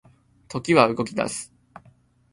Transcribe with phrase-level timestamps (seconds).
[0.47, 1.53] 時は動き出す